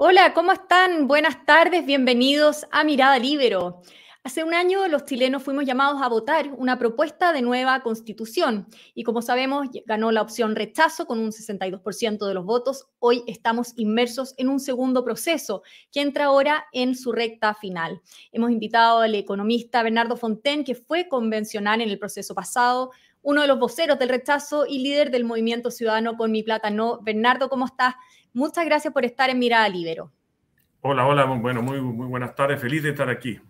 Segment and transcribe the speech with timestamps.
[0.00, 1.08] Hola, ¿cómo están?
[1.08, 3.82] Buenas tardes, bienvenidos a Mirada Libero.
[4.28, 9.02] Hace un año los chilenos fuimos llamados a votar una propuesta de nueva constitución y
[9.02, 12.90] como sabemos ganó la opción rechazo con un 62% de los votos.
[12.98, 18.02] Hoy estamos inmersos en un segundo proceso que entra ahora en su recta final.
[18.30, 22.90] Hemos invitado al economista Bernardo Fonten, que fue convencional en el proceso pasado,
[23.22, 27.00] uno de los voceros del rechazo y líder del movimiento ciudadano Con Mi Plata No.
[27.00, 27.94] Bernardo, ¿cómo estás?
[28.34, 30.12] Muchas gracias por estar en Mirada Libero.
[30.82, 33.40] Hola, hola, bueno, muy, muy buenas tardes, feliz de estar aquí.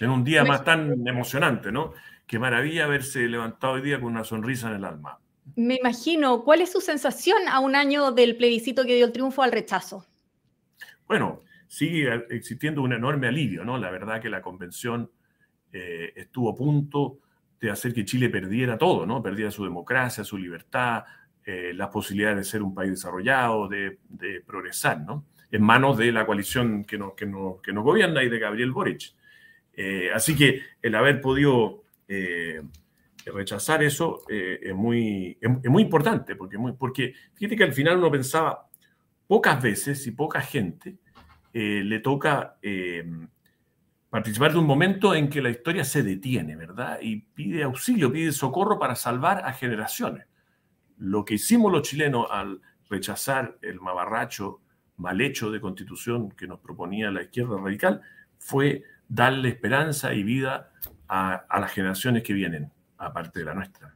[0.00, 1.92] En un día más tan emocionante, ¿no?
[2.26, 5.18] Qué maravilla haberse levantado hoy día con una sonrisa en el alma.
[5.56, 9.42] Me imagino, ¿cuál es su sensación a un año del plebiscito que dio el triunfo
[9.42, 10.06] al rechazo?
[11.06, 13.78] Bueno, sigue existiendo un enorme alivio, ¿no?
[13.78, 15.10] La verdad que la convención
[15.72, 17.18] eh, estuvo a punto
[17.60, 19.22] de hacer que Chile perdiera todo, ¿no?
[19.22, 21.04] Perdiera su democracia, su libertad,
[21.44, 23.98] eh, las posibilidades de ser un país desarrollado, de,
[24.46, 25.26] progresar, ¿no?
[25.50, 27.26] En manos de la coalición que nos, que
[27.62, 29.14] que gobierna y de Gabriel Boric.
[29.76, 32.62] Eh, así que el haber podido eh,
[33.26, 38.10] rechazar eso es, muy, es, muy importante, porque, muy, porque fíjate que al final uno
[38.10, 38.68] pensaba,
[39.26, 40.98] pocas veces y poca gente
[41.52, 42.58] le toca
[44.14, 47.00] participar de un momento en que la historia se detiene, ¿verdad?
[47.02, 50.26] Y pide auxilio, pide socorro para salvar a generaciones.
[50.98, 54.60] Lo que hicimos los chilenos al rechazar el mabarracho
[54.98, 58.02] mal hecho de constitución que nos proponía la izquierda radical
[58.38, 60.70] fue darle esperanza y vida
[61.08, 63.94] a, las generaciones que vienen, aparte de la nuestra.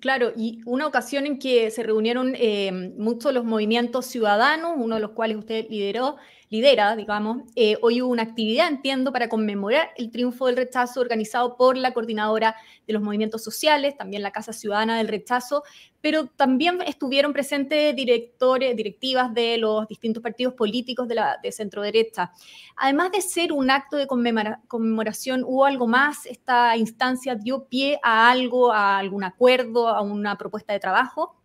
[0.00, 5.00] Claro, y una ocasión en que se reunieron eh, muchos los movimientos ciudadanos, uno de
[5.00, 6.16] los cuales usted lideró,
[6.50, 11.56] lidera, digamos, eh, hoy hubo una actividad, entiendo, para conmemorar el triunfo del rechazo organizado
[11.56, 15.62] por la coordinadora de los movimientos sociales, también la Casa Ciudadana del Rechazo,
[16.00, 21.82] pero también estuvieron presentes directores, directivas de los distintos partidos políticos de la de centro
[21.82, 22.32] derecha.
[22.76, 26.24] Además de ser un acto de conmemoración, ¿hubo algo más?
[26.26, 31.38] ¿Esta instancia dio pie a algo, a algún acuerdo, a una propuesta de trabajo?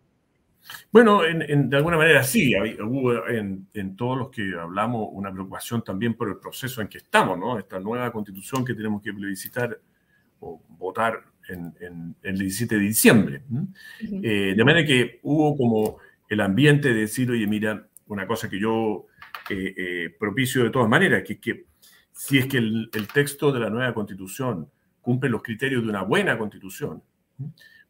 [0.90, 6.28] Bueno, de alguna manera sí, hubo en, todos los que hablamos una preocupación también por
[6.28, 7.58] el proceso en que estamos, ¿no?
[7.58, 9.78] Esta nueva constitución que tenemos que plebiscitar
[10.40, 13.42] o votar en, el 17 de diciembre.
[14.00, 15.98] Eh, de manera que hubo como
[16.28, 19.06] el ambiente de decir, oye, mira, una cosa que yo
[19.50, 21.66] eh, eh, propicio de todas maneras, que es que
[22.12, 24.70] si es que el, el, texto de la nueva constitución
[25.00, 27.02] cumple los criterios de una buena constitución,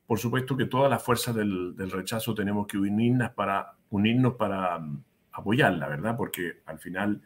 [0.07, 5.03] por supuesto que todas las fuerzas del, rechazo tenemos que unirnos para, unirnos para mm,
[5.33, 6.17] apoyarla, ¿verdad?
[6.17, 7.23] Porque al final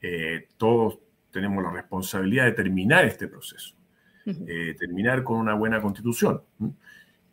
[0.00, 0.98] eh, todos
[1.30, 3.76] tenemos la responsabilidad de terminar este proceso,
[4.26, 6.42] eh, terminar con una buena constitución.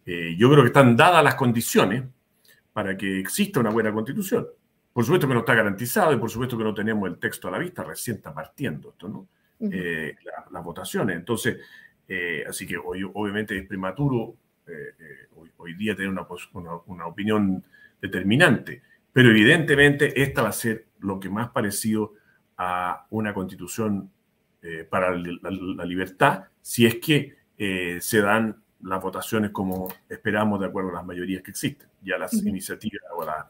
[0.05, 2.03] Eh, yo creo que están dadas las condiciones
[2.73, 4.47] para que exista una buena constitución.
[4.93, 7.51] Por supuesto que no está garantizado y por supuesto que no tenemos el texto a
[7.51, 9.27] la vista, recién está partiendo esto, ¿no?
[9.59, 11.15] las votaciones.
[11.15, 11.57] Entonces,
[12.47, 14.35] así que hoy, obviamente es prematuro
[14.67, 16.27] eh, eh, hoy, día tener una,
[16.85, 17.63] una, opinión
[18.01, 18.81] determinante.
[19.13, 22.13] Pero evidentemente esta va a ser lo que más parecido
[22.57, 24.11] a una constitución
[24.61, 30.91] eh, para la, libertad, si es que se dan las votaciones como esperamos de acuerdo
[30.91, 33.45] a las mayorías que existen, ya las iniciativas o las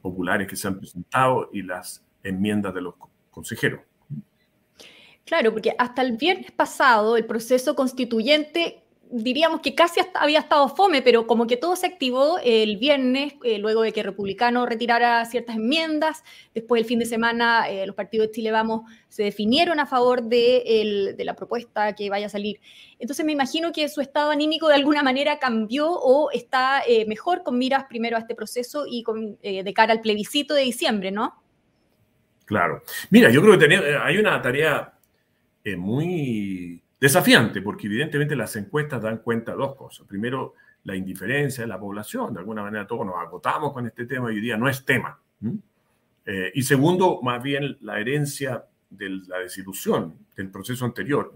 [0.00, 2.94] populares que se han presentado y las enmiendas de los
[3.30, 3.80] consejeros.
[5.24, 11.02] Claro, porque hasta el viernes pasado el proceso constituyente diríamos que casi había estado fome,
[11.02, 15.56] pero como que todo se activó el viernes, eh, luego de que Republicano retirara ciertas
[15.56, 16.22] enmiendas.
[16.54, 20.22] Después, el fin de semana, eh, los partidos de Chile Vamos se definieron a favor
[20.22, 22.60] de, la propuesta que vaya a salir.
[22.98, 27.42] Entonces, me imagino que su estado anímico de alguna manera cambió o está eh, mejor
[27.42, 31.42] con miras primero a este proceso y con, de cara al plebiscito de diciembre, ¿no?
[32.44, 32.82] Claro.
[33.10, 34.92] Mira, yo creo que hay una tarea
[35.76, 40.06] muy Desafiante, porque evidentemente las encuestas dan cuenta de dos cosas.
[40.06, 40.54] Primero,
[40.84, 42.34] la indiferencia de la población.
[42.34, 45.18] De alguna manera todos nos agotamos con este tema y hoy día no es tema.
[46.26, 51.32] Eh, y segundo, más bien la herencia de la desilusión del proceso anterior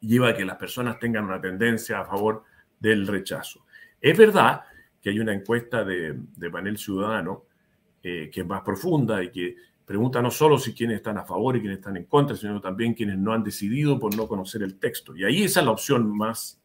[0.00, 2.44] lleva a que las personas tengan una tendencia a favor
[2.78, 3.64] del rechazo.
[4.00, 4.62] Es verdad
[5.00, 6.16] que hay una encuesta de,
[6.52, 7.44] panel ciudadano
[8.02, 9.56] eh, que es más profunda y que
[9.88, 12.92] pregunta no solo si quienes están a favor y quienes están en contra, sino también
[12.92, 15.16] quienes no han decidido por no conocer el texto.
[15.16, 16.60] Y ahí esa es la opción más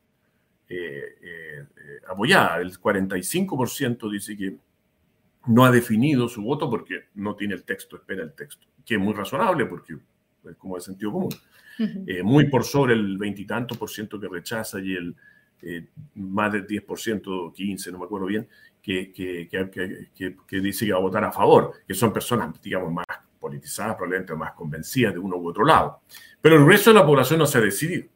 [0.67, 1.65] eh, eh,
[2.09, 2.57] apoyada.
[2.57, 4.57] El 45% dice que
[5.47, 8.99] no ha definido su voto porque no tiene el texto, espera el texto, que es
[8.99, 11.33] muy razonable porque es como de sentido común.
[11.79, 15.15] Eh, muy por sobre el veintitantos por ciento que rechaza y el
[16.15, 18.49] más del 10%, 15, no me acuerdo bien,
[18.83, 23.05] que, que, dice que va a votar a favor, que son personas, digamos, más
[23.39, 26.01] politizadas, probablemente más convencidas de uno u otro lado.
[26.41, 28.07] Pero el resto de la población no se ha decidido.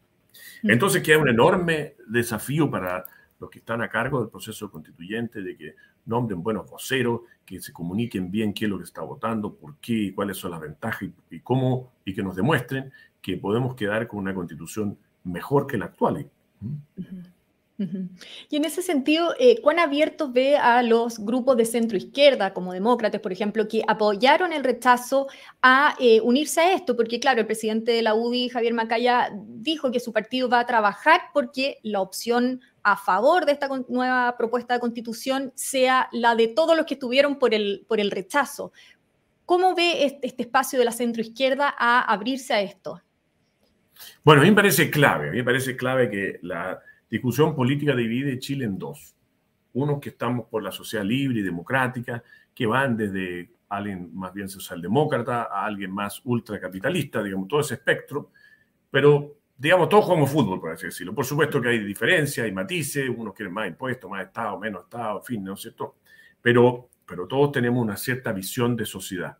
[0.64, 0.72] Mm.
[0.72, 3.06] Entonces queda un enorme desafío para
[3.40, 5.75] los que están a cargo del proceso constituyente de que
[6.06, 10.12] nombren buenos voceros, que se comuniquen bien qué es lo que está votando, por qué,
[10.13, 12.92] cuáles son las ventajas y, cómo, y que nos demuestren
[13.22, 16.30] que podemos quedar con una constitución mejor que la actual.
[18.50, 22.74] Y en ese sentido, eh, ¿cuán abiertos ve a los grupos de centro izquierda, como
[22.74, 25.27] demócratas, por ejemplo, que apoyaron el rechazo
[25.62, 26.95] a eh, unirse a esto?
[26.95, 30.65] Porque, claro, el presidente de la UDI, Javier Macaya, dijo que su partido va a
[30.65, 36.47] trabajar porque la opción a favor de esta nueva propuesta de constitución sea la de
[36.47, 38.71] todos los que estuvieron por el, por el rechazo.
[39.45, 43.01] ¿Cómo ve este, este espacio de la centro izquierda a abrirse a esto?
[44.24, 46.79] Bueno, a mí me parece clave, a mí me parece clave que la
[47.09, 49.15] discusión política divide Chile en dos.
[49.74, 52.24] Unos que estamos por la sociedad libre y democrática,
[52.54, 58.31] que van desde alguien más bien socialdemócrata a alguien más ultracapitalista, digamos, todo ese espectro,
[58.89, 61.13] pero digamos, todos como fútbol, por así decirlo.
[61.15, 65.19] Por supuesto que hay diferencias, hay matices, unos quieren más impuestos, más Estado, menos Estado,
[65.19, 65.95] en fin, ¿no es cierto?
[66.42, 69.38] Pero, pero todos tenemos una cierta visión de sociedad.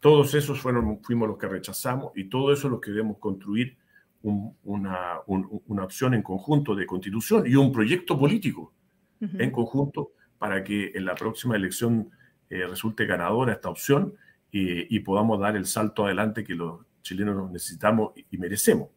[0.00, 3.76] Todos esos fueron, fuimos los que rechazamos y todo eso es lo que debemos construir
[4.22, 8.72] una, una, opción en conjunto de constitución y un proyecto político
[9.20, 12.10] en conjunto para que en la próxima elección
[12.50, 14.14] eh, resulte ganadora esta opción
[14.50, 18.88] y podamos dar el salto adelante que los chilenos necesitamos y merecemos.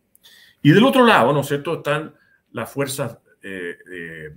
[0.62, 2.14] Y del otro lado, ¿no es cierto?, están
[2.52, 4.34] las fuerzas eh, eh,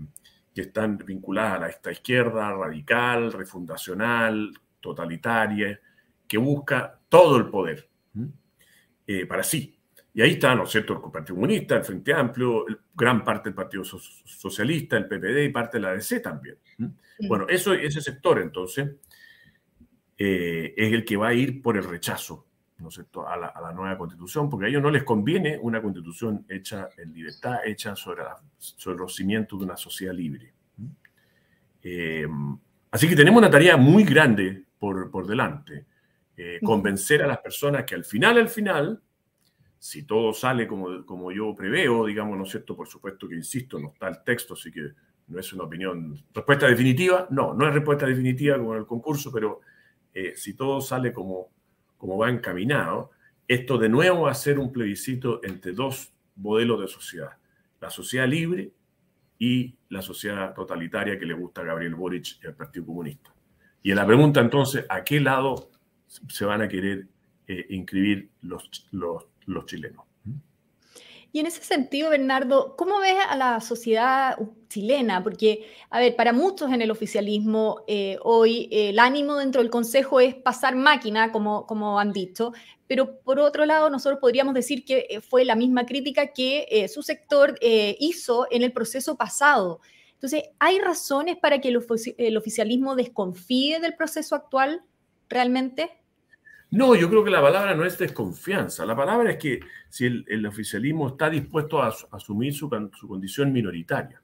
[0.52, 5.78] que están vinculadas a esta izquierda radical, refundacional, totalitaria,
[6.26, 7.88] que busca todo el poder
[9.28, 9.78] para sí.
[10.16, 12.64] Y ahí está, ¿no es cierto?, el Partido Comunista, el Frente Amplio,
[12.94, 16.56] gran parte del Partido Socialista, el PPD y parte de la ADC también.
[17.28, 18.92] Bueno, eso, ese sector entonces
[20.16, 22.46] eh, es el que va a ir por el rechazo,
[22.78, 26.46] ¿no es cierto?, a la, nueva constitución, porque a ellos no les conviene una constitución
[26.48, 28.22] hecha en libertad, hecha sobre,
[28.56, 30.52] sobre los cimientos de una sociedad libre.
[31.82, 32.28] Eh,
[32.92, 35.86] así que tenemos una tarea muy grande por, por delante,
[36.36, 39.02] eh, convencer a las personas que al final, al final,
[39.84, 42.74] si todo sale como, como yo preveo, digamos, ¿no es cierto?
[42.74, 44.80] Por supuesto que insisto, no está el texto, así que
[45.26, 46.24] no es una opinión.
[46.32, 47.26] ¿Respuesta definitiva?
[47.28, 49.60] No, no es respuesta definitiva como en el concurso, pero
[50.14, 51.50] eh, si todo sale como,
[51.98, 53.10] como va encaminado,
[53.46, 57.32] esto de nuevo va a ser un plebiscito entre dos modelos de sociedad.
[57.78, 58.72] La sociedad libre
[59.38, 63.34] y la sociedad totalitaria que le gusta a Gabriel Boric y al Partido Comunista.
[63.82, 65.68] Y en la pregunta entonces, ¿a qué lado
[66.06, 67.06] se van a querer
[67.46, 70.04] eh, inscribir los, los los chilenos.
[71.34, 74.38] Y en ese sentido, Bernardo, ¿cómo ves a la sociedad
[74.68, 75.20] chilena?
[75.20, 80.20] Porque, a ver, para muchos en el oficialismo eh, hoy el ánimo dentro del Consejo
[80.20, 82.52] es pasar máquina, como, como han dicho,
[82.86, 86.86] pero por otro lado nosotros podríamos decir que eh, fue la misma crítica que eh,
[86.86, 87.58] su sector
[87.98, 89.80] hizo en el proceso pasado.
[90.12, 91.76] Entonces, ¿hay razones para que
[92.16, 94.84] el oficialismo desconfíe del proceso actual
[95.28, 95.90] realmente?
[96.74, 98.84] No, yo creo que la palabra no es desconfianza.
[98.84, 104.20] La palabra es que si el, oficialismo está dispuesto a, asumir su, condición minoritaria.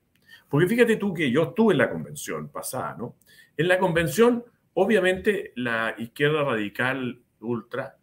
[0.49, 3.15] Porque fíjate tú que yo estuve en la convención pasada, ¿no?
[3.57, 7.97] En la convención, obviamente, la izquierda radical ultra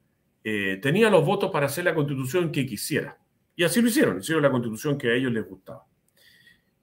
[0.46, 3.18] eh, tenía los votos para hacer la constitución que quisiera.
[3.54, 5.84] Y así lo hicieron, hicieron la constitución que a ellos les gustaba.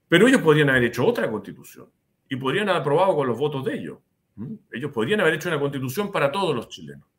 [0.06, 1.88] Pero ellos podrían haber hecho otra constitución
[2.28, 4.00] y podrían haber aprobado con los votos de ellos.
[4.70, 7.13] Ellos podrían haber hecho una constitución para todos los chilenos.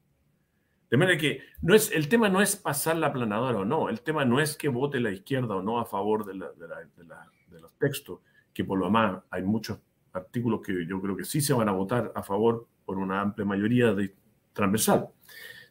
[0.90, 4.02] De manera que no es, el tema no es pasar la planadora o no, el
[4.02, 8.20] tema no es que vote la izquierda o no a favor de, de, los textos,
[8.54, 9.80] que por lo demás hay muchos
[10.14, 13.46] artículos que yo creo que sí se van a votar a favor por una amplia
[13.46, 14.14] mayoría de,
[14.54, 15.10] transversal,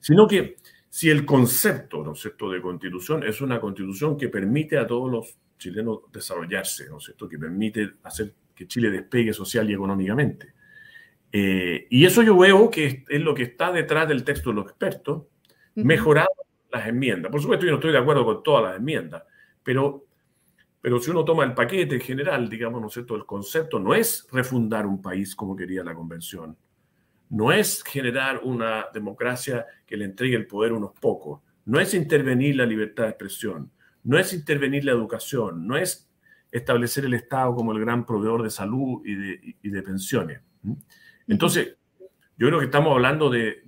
[0.01, 0.57] sino que
[0.89, 6.01] si el concepto, ¿no de constitución es una constitución que permite a todos los chilenos
[6.13, 10.55] desarrollarse, ¿no es cierto?, que permite hacer que Chile despegue social y económicamente,
[11.37, 14.67] eh, y eso yo veo que es, lo que está detrás del texto de los
[14.67, 15.25] expertos,
[15.75, 16.31] mejorando
[16.71, 17.33] las enmiendas.
[17.33, 19.25] Por supuesto, yo no estoy de acuerdo con todas las enmiendas,
[19.61, 20.07] pero,
[20.81, 23.17] pero si uno toma el paquete general, digamos, ¿no es cierto?
[23.17, 26.57] El concepto no es refundar un país como quería la convención,
[27.31, 31.95] no es generar una democracia que le entregue el poder a unos pocos, no es
[31.95, 33.73] intervenir la libertad de expresión,
[34.05, 36.09] no es intervenir la educación, no es
[36.53, 40.41] establecer el Estado como el gran proveedor de salud y de, y de pensiones.
[41.29, 41.77] Entonces,
[42.37, 43.63] yo creo que estamos hablando de,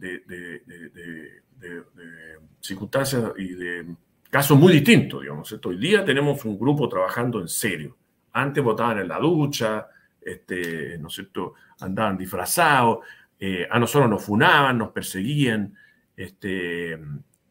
[2.61, 3.87] circunstancias y de
[4.31, 5.53] casos muy distintos, digamos.
[5.65, 7.97] Hoy día tenemos un grupo trabajando en serio.
[8.33, 9.87] Antes votaban en la ducha,
[10.21, 12.99] este, ¿no es cierto?, andaban disfrazados,
[13.39, 15.75] eh, a nosotros nos funaban, nos perseguían,
[16.17, 16.99] este,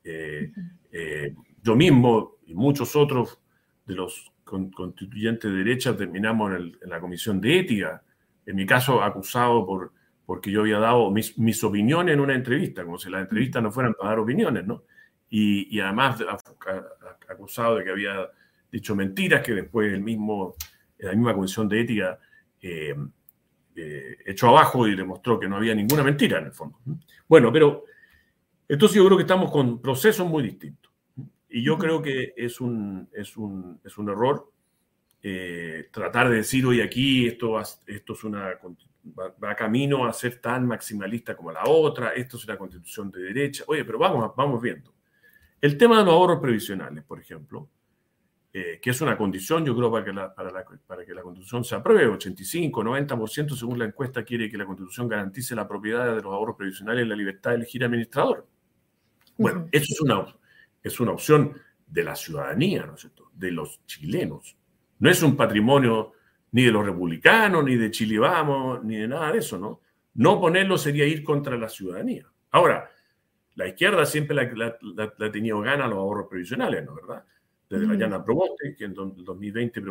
[0.04, 0.52] eh,
[0.92, 3.40] eh, yo mismo y muchos otros
[3.86, 8.04] de los constituyentes de derecha terminamos en, la comisión de ética,
[8.46, 9.92] en mi caso acusado por,
[10.26, 13.72] porque yo había dado mis, mis opiniones en una entrevista, como si las entrevistas no
[13.72, 14.84] fueran para dar opiniones, ¿no?
[15.30, 16.24] Y, y además
[17.28, 18.30] acusado de que había
[18.72, 20.56] dicho mentiras que después el mismo,
[21.00, 22.20] la misma comisión de ética
[22.62, 22.96] eh,
[23.76, 26.80] eh, echó abajo y demostró que no había ninguna mentira en el fondo.
[27.28, 27.86] Bueno, pero
[28.68, 30.92] entonces yo creo que estamos con procesos muy distintos.
[31.50, 34.52] Y yo creo que es un, es un, es un error
[35.28, 38.60] eh, tratar de decir hoy aquí esto, esto es una,
[39.44, 43.64] va, camino a ser tan maximalista como la otra, esto es una constitución de derecha.
[43.66, 44.94] Oye, pero vamos, vamos viendo.
[45.60, 47.68] El tema de los ahorros previsionales, por ejemplo,
[48.54, 51.24] eh, que es una condición, yo creo, para que, la, para, la, para que la
[51.24, 56.06] Constitución se apruebe, 85, 90% según la encuesta quiere que la Constitución garantice la propiedad
[56.06, 58.46] de los ahorros previsionales y la libertad de elegir administrador.
[59.40, 60.36] Bueno, eso es una,
[60.84, 64.56] es una opción de la ciudadanía, ¿no es cierto?, de los chilenos.
[65.00, 66.14] No es un patrimonio
[66.52, 69.82] ni de los republicanos, ni de Chile Vamos, ni de nada de eso, ¿no?
[70.16, 72.26] No ponerlo sería ir contra la ciudadanía.
[72.52, 72.90] Ahora,
[73.56, 74.78] la izquierda siempre la,
[75.20, 76.96] ha tenido gana los ahorros previsionales, ¿no?
[76.96, 77.26] ¿Verdad?
[77.70, 79.82] desde la Llana Proboste, que en 2020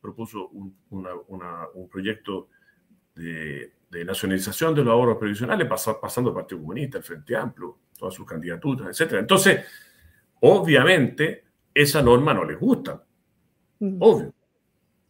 [0.00, 2.48] propuso un, proyecto
[3.14, 3.72] de,
[4.04, 8.98] nacionalización de los ahorros previsionales, pasando al Partido Comunista, el Frente Amplio, todas sus candidaturas,
[9.00, 9.14] etc.
[9.14, 9.64] Entonces,
[10.40, 13.02] obviamente, esa norma no les gusta.
[13.80, 14.34] Obvio.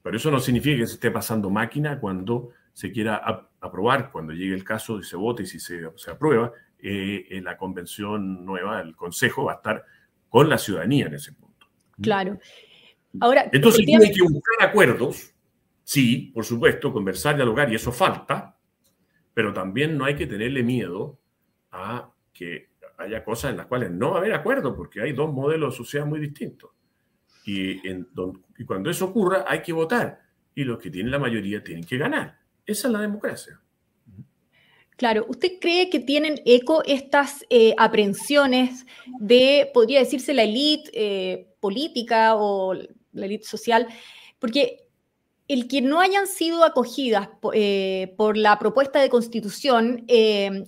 [0.08, 3.16] Pero eso no significa que se esté pasando máquina cuando se quiera
[3.60, 7.58] aprobar, cuando llegue el caso y se vote y si se, aprueba, eh, en la
[7.58, 9.84] convención nueva, el Consejo va a estar
[10.30, 11.66] con la ciudadanía en ese punto.
[12.00, 12.38] Claro.
[13.20, 15.34] Ahora, Entonces tiene que buscar acuerdos,
[15.84, 18.56] sí, por supuesto, conversar, dialogar, y eso falta,
[19.34, 21.18] pero también no hay que tenerle miedo
[21.70, 25.30] a que haya cosas en las cuales no va a haber acuerdo, porque hay dos
[25.30, 26.70] modelos de sociedad muy distintos.
[27.50, 30.20] Y, cuando eso ocurra, hay que votar,
[30.54, 32.38] y los que tienen la mayoría tienen que ganar.
[32.66, 33.58] Esa es la democracia.
[34.96, 38.84] Claro, ¿usted cree que tienen eco estas eh, aprensiones
[39.20, 43.86] de, podría decirse, la élite eh, política o la élite social?
[44.38, 44.87] Porque
[45.48, 50.06] el que no hayan sido acogidas eh, por la propuesta de constitución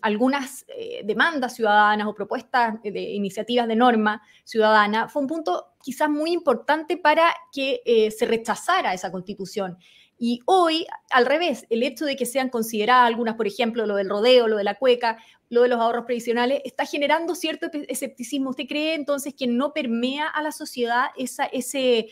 [0.03, 0.65] algunas
[1.05, 6.97] demandas ciudadanas o propuestas de iniciativas de norma ciudadana fue un punto quizás muy importante
[6.97, 9.77] para que se rechazara esa constitución.
[10.23, 14.11] Y hoy, al revés, el hecho de que sean consideradas algunas, por ejemplo, lo del
[14.11, 15.17] rodeo, lo de la cueca,
[15.49, 18.51] lo de los ahorros previsionales, está generando cierto escepticismo.
[18.51, 22.11] ¿Usted cree entonces que no permea a la sociedad esa, ese,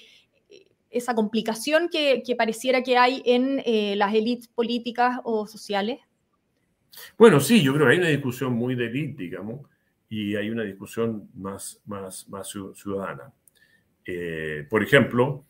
[0.90, 5.98] esa complicación que, pareciera que hay en eh, las élites políticas o sociales?
[7.16, 9.66] Bueno, sí, yo creo que hay una discusión muy de élite, digamos,
[10.08, 13.32] y hay una discusión más, más, más ciudadana.
[14.04, 15.44] Eh, por ejemplo,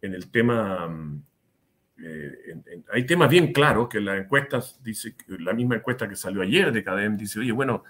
[0.00, 1.22] en el tema mm,
[2.02, 6.72] eh, hay temas bien claros que la encuesta dice, la misma encuesta que salió ayer
[6.72, 7.84] de CADEM dice, oye, bueno,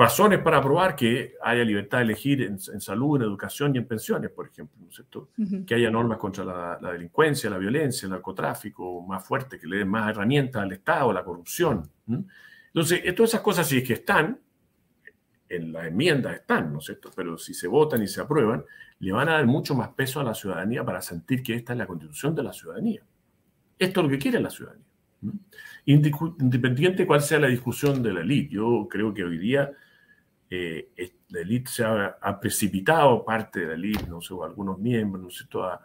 [0.00, 4.30] razones para probar que haya libertad de elegir en, salud, en educación y en pensiones,
[4.30, 5.28] por ejemplo, ¿no es cierto?
[5.66, 9.88] Que haya normas contra la, delincuencia, la violencia, el narcotráfico más fuerte, que le den
[9.88, 11.90] más herramientas al Estado, la corrupción.
[12.68, 14.40] Entonces, todas esas cosas, si es que están,
[15.50, 17.10] en la enmienda están, ¿no es cierto?
[17.14, 18.64] Pero si se votan y se aprueban,
[19.00, 21.78] le van a dar mucho más peso a la ciudadanía para sentir que esta es
[21.78, 23.02] la constitución de la ciudadanía.
[23.78, 24.86] Esto es lo que quiere la ciudadanía.
[25.84, 29.70] Independiente cuál sea la discusión de la élite, yo creo que hoy día
[30.50, 30.90] eh,
[31.28, 35.36] la élite se ha, precipitado, parte de la élite, no sé, algunos miembros, ¿no es
[35.36, 35.80] cierto?, a,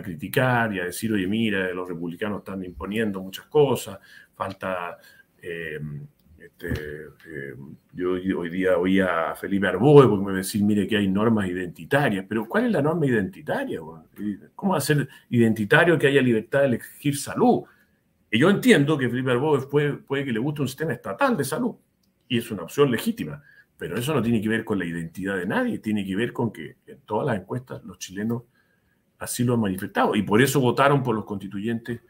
[0.00, 3.98] criticar y a decir, oye, mira, los republicanos están imponiendo muchas cosas,
[4.34, 4.98] falta...
[5.42, 5.80] Eh,
[6.38, 7.54] este, eh,
[7.92, 12.24] yo hoy día oía a Felipe Arboe porque me decía, mire que hay normas identitarias,
[12.28, 13.80] pero ¿cuál es la norma identitaria?
[14.54, 17.64] ¿Cómo va a ser identitario que haya libertad de elegir salud?
[18.30, 21.44] Y yo entiendo que Felipe Arboe puede, puede que le guste un sistema estatal de
[21.44, 21.74] salud,
[22.28, 23.42] y es una opción legítima,
[23.78, 26.52] pero eso no tiene que ver con la identidad de nadie, tiene que ver con
[26.52, 28.42] que en todas las encuestas los chilenos
[29.18, 32.00] así lo han manifestado, y por eso votaron por los constituyentes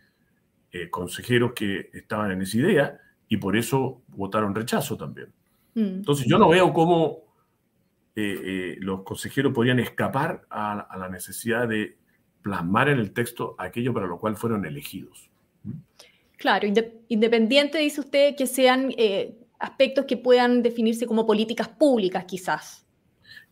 [0.72, 5.28] eh, consejeros que estaban en esa idea, y por eso votaron rechazo también.
[5.74, 6.00] Mm.
[6.00, 7.28] Entonces yo no veo cómo
[8.20, 11.98] eh, eh, los consejeros podrían escapar a, la necesidad de
[12.42, 15.30] plasmar en el texto aquello para lo cual fueron elegidos.
[16.36, 16.66] Claro,
[17.08, 22.86] independiente, dice usted, que sean eh, aspectos que puedan definirse como políticas públicas, quizás.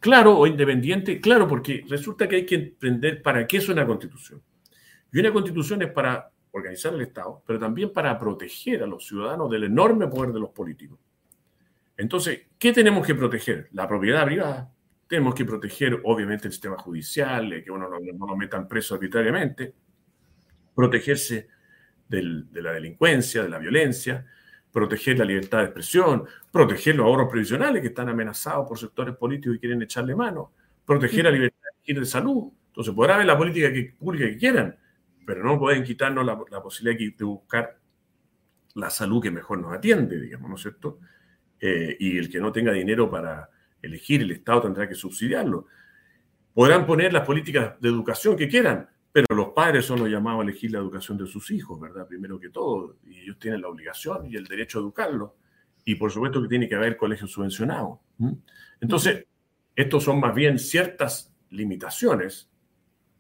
[0.00, 4.42] Claro, o independiente, claro, porque resulta que hay que entender para qué es una constitución.
[5.12, 9.50] Y una constitución es para organizar el Estado, pero también para proteger a los ciudadanos
[9.50, 10.98] del enorme poder de los políticos.
[11.96, 13.68] Entonces, ¿qué tenemos que proteger?
[13.72, 14.70] La propiedad privada.
[15.06, 19.72] Tenemos que proteger, obviamente, el sistema judicial, que uno no, no lo metan preso arbitrariamente,
[20.75, 21.48] protegerse
[22.08, 24.26] de la delincuencia, de la violencia,
[24.76, 29.56] proteger la libertad de expresión, proteger los ahorros previsionales que están amenazados por sectores políticos
[29.56, 30.52] y quieren echarle mano,
[30.85, 32.52] proteger la libertad de salud.
[32.66, 33.68] Entonces, podrá haber la política
[33.99, 34.76] pública que quieran,
[35.25, 37.78] pero no pueden quitarnos la, posibilidad de buscar
[38.75, 40.99] la salud que mejor nos atiende, digamos, ¿no es cierto?
[41.59, 43.49] Eh, y el que no tenga dinero para
[43.80, 45.68] elegir, el Estado tendrá que subsidiarlo.
[46.52, 48.90] Podrán poner las políticas de educación que quieran,
[49.56, 52.06] padres son los llamados a elegir la educación de sus hijos, ¿verdad?
[52.06, 55.30] Primero que todo, y ellos tienen la obligación y el derecho a educarlos.
[55.82, 58.00] Y por supuesto que tiene que haber colegios subvencionados.
[58.82, 59.25] Entonces,
[59.75, 62.50] estos son más bien ciertas limitaciones,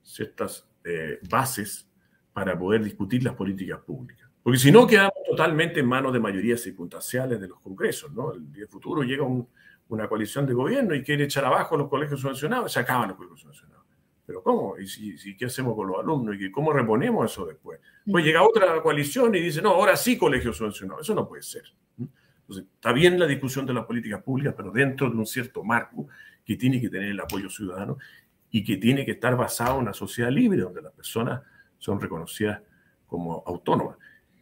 [0.02, 1.88] ciertas eh, bases
[2.34, 4.28] para poder discutir las políticas públicas.
[4.42, 8.34] Porque si no, quedamos totalmente en manos de mayorías circunstanciales de los congresos, ¿no?
[8.34, 9.24] El día futuro llega
[9.88, 13.40] una coalición de gobierno y quiere echar abajo los colegios subvencionados, se acaban los colegios
[13.40, 13.75] subvencionados.
[14.26, 14.76] Pero ¿cómo?
[14.76, 16.36] ¿Y si, qué hacemos con los alumnos?
[16.38, 17.78] ¿Y cómo reponemos eso después?
[18.10, 21.02] Pues llega otra coalición y dice, no, ahora sí colegios subvencionados.
[21.02, 21.62] Eso no puede ser.
[21.98, 26.08] Entonces, está bien la discusión de las políticas públicas, pero dentro de un cierto marco
[26.44, 27.98] que tiene que tener el apoyo ciudadano
[28.50, 31.42] y que tiene que estar basado en una sociedad libre, donde las personas
[31.78, 32.60] son reconocidas
[33.06, 33.96] como autónomas.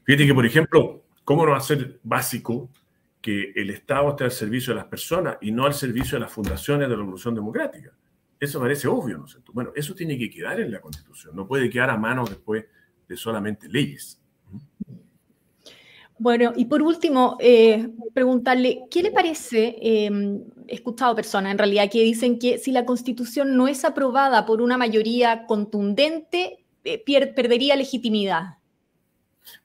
[0.04, 2.70] Fíjate que, por ejemplo, ¿cómo no va a ser básico
[3.20, 6.32] que el Estado esté al servicio de las personas y no al servicio de las
[6.32, 7.90] fundaciones de la Revolución Democrática?
[8.44, 9.52] Eso parece obvio, ¿no es cierto?
[9.52, 12.64] Bueno, eso tiene que quedar en la Constitución, no puede quedar a manos después
[13.08, 14.20] de solamente leyes.
[16.18, 19.76] Bueno, y por último, eh, preguntarle, ¿qué le parece?
[19.80, 20.10] Eh,
[20.68, 24.62] he escuchado personas en realidad que dicen que si la constitución no es aprobada por
[24.62, 27.02] una mayoría contundente, eh,
[27.34, 28.58] perdería legitimidad.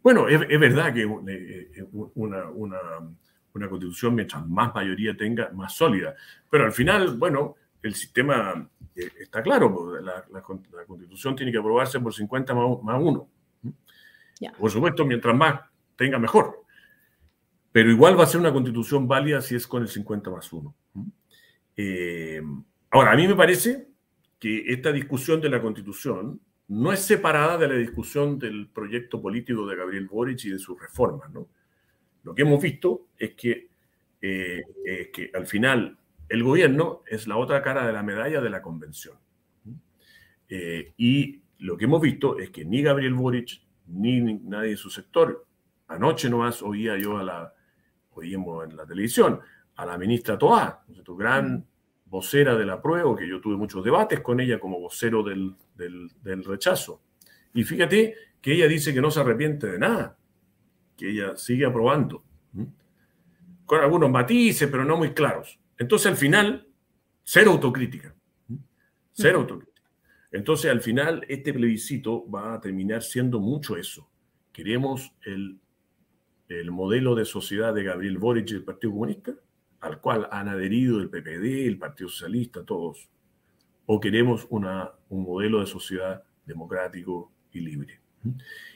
[0.02, 6.16] Bueno, es, verdad que eh, una, una, constitución, mientras más mayoría tenga, más sólida.
[6.50, 12.54] Pero al final, bueno, el sistema está claro, la, constitución tiene que aprobarse por 50
[12.54, 13.30] más, 1.
[14.58, 15.62] Por supuesto, mientras más
[15.96, 16.64] tenga mejor.
[17.72, 20.76] Pero igual va a ser una constitución válida si es con el 50 más 1.
[21.78, 22.42] Eh,
[22.90, 23.88] ahora, a mí me parece
[24.40, 29.66] que esta discusión de la constitución no es separada de la discusión del proyecto político
[29.68, 31.32] de Gabriel Boric y de sus reformas.
[31.32, 31.48] ¿no?
[32.24, 33.70] Lo que hemos visto es que,
[34.22, 34.62] eh,
[35.12, 35.98] que al final
[36.30, 39.18] el gobierno es la otra cara de la medalla de la convención.
[40.48, 44.90] Eh, y lo que hemos visto es que ni Gabriel Boric ni nadie de su
[44.90, 45.48] sector
[45.90, 47.54] Anoche nomás oía yo a la,
[48.12, 49.40] oímos en la televisión,
[49.76, 51.66] a la ministra Toá, tu gran
[52.06, 56.44] vocera de la prueba, que yo tuve muchos debates con ella como vocero del, del,
[56.44, 57.02] rechazo.
[57.56, 60.16] Y fíjate que ella dice que no se arrepiente de nada,
[60.96, 62.24] que ella sigue aprobando,
[63.66, 65.60] con algunos matices, pero no muy claros.
[65.80, 66.68] Entonces al final,
[67.24, 68.14] cero autocrítica,
[69.14, 69.90] cero autocrítica.
[70.32, 74.08] Entonces al final este plebiscito va a terminar siendo mucho eso.
[74.52, 75.60] Queremos el
[76.50, 79.34] el modelo de sociedad de Gabriel Boric y el Partido Comunista,
[79.82, 83.08] al cual han adherido el PPD, el Partido Socialista, todos,
[83.86, 88.02] o queremos una, un modelo de sociedad democrático y libre.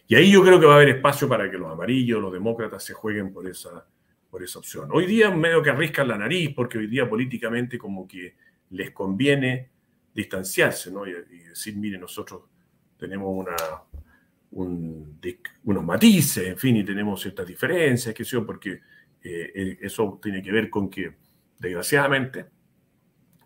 [0.08, 2.84] Y ahí yo creo que va a haber espacio para que los amarillos, los demócratas
[2.84, 3.86] se jueguen por esa,
[4.34, 4.89] por esa opción.
[4.91, 8.36] Hoy día medio que arriscan la nariz porque hoy día políticamente como que
[8.72, 9.69] les conviene
[10.12, 11.06] distanciarse ¿no?
[11.06, 12.41] y, y decir, mire, nosotros
[12.98, 13.56] tenemos una,
[14.50, 18.72] unos matices, en fin, y tenemos ciertas diferencias, que sé porque
[19.22, 21.13] eh, eh, eso tiene que ver con que,
[21.60, 22.48] desgraciadamente,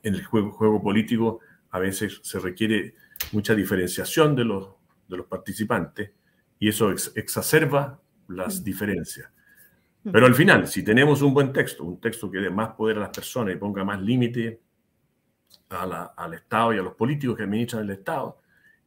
[0.04, 2.96] en el juego, juego político a veces se requiere
[3.34, 4.70] mucha diferenciación de los,
[5.10, 6.12] de los participantes
[6.58, 8.64] y eso exacerba las mm.
[8.64, 9.37] diferencias.
[10.08, 10.12] Mm.
[10.12, 13.02] Pero al final, si tenemos un buen texto, un texto que dé más poder a
[13.02, 14.62] las personas y ponga más límite
[15.70, 18.40] al Estado y a los políticos que administran el Estado,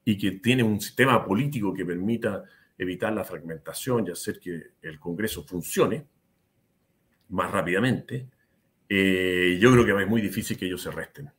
[0.04, 2.44] y que tiene un sistema político que permita
[2.78, 6.06] evitar la fragmentación y hacer que el Congreso funcione
[7.28, 8.26] más rápidamente,
[8.88, 11.30] eh, yo creo que es muy difícil que ellos se resten.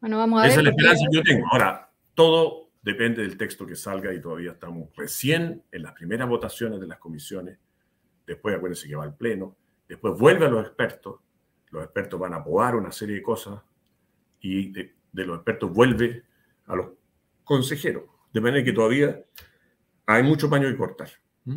[0.00, 0.50] Bueno, vamos a ver.
[0.50, 1.46] Esa es la esperanza que yo tengo.
[1.50, 6.78] Ahora, todo depende del texto que salga y todavía estamos recién en las primeras votaciones
[6.78, 7.58] de las comisiones.
[8.26, 9.56] Después acuérdense que va al Pleno.
[9.88, 11.20] Después vuelve a los expertos.
[11.70, 13.60] Los expertos van a aprobar una serie de cosas
[14.40, 16.24] y de, de los expertos vuelve
[16.76, 16.88] los
[17.44, 18.04] consejeros.
[18.32, 19.20] De manera que todavía
[20.06, 21.10] hay mucho paño que cortar.
[21.44, 21.54] ¿Mm?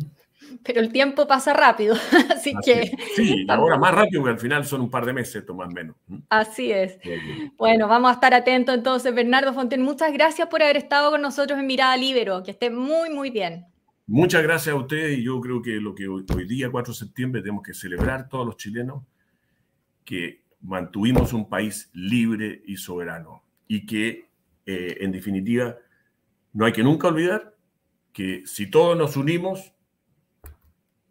[0.62, 1.94] Pero el tiempo pasa rápido,
[2.30, 2.92] así, que...
[3.16, 5.72] Sí, ahora más rápido, porque al final son un par de meses, esto más o
[5.72, 5.96] menos.
[6.28, 6.98] Así es.
[7.56, 9.14] Bueno, vamos a estar atentos entonces.
[9.14, 12.42] Bernardo Fonten, muchas gracias por haber estado con nosotros en Mirada Libero.
[12.42, 13.66] Que esté muy, muy bien.
[14.06, 17.40] Muchas gracias a ustedes y yo creo que lo que hoy, día, 4 de septiembre,
[17.40, 19.02] tenemos que celebrar todos los chilenos
[20.04, 24.28] que mantuvimos un país libre y soberano y que,
[24.64, 25.76] eh, en definitiva,
[26.52, 27.56] no hay que nunca olvidar
[28.12, 29.72] que si todos nos unimos,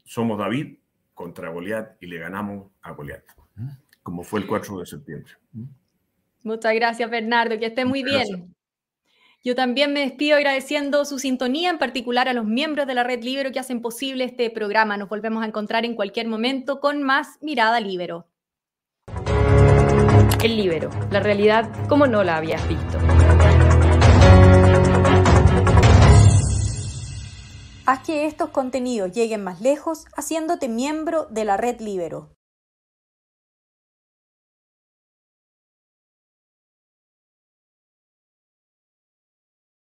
[0.05, 0.77] somos David
[1.13, 3.23] contra Goliat y le ganamos a Goliat,
[4.03, 5.33] como fue el 4 de septiembre.
[6.43, 8.55] Muchas gracias, Bernardo, que esté muy bien.
[9.45, 13.21] Yo también me despido agradeciendo su sintonía, en particular a los miembros de la Red
[13.21, 14.97] Libero que hacen posible este programa.
[14.97, 18.25] Nos volvemos a encontrar en cualquier momento con más Mirada Libero.
[20.43, 22.97] El Libero, la realidad como no la habías visto.
[27.85, 32.34] Haz que estos contenidos lleguen más lejos haciéndote miembro de la Red Libero.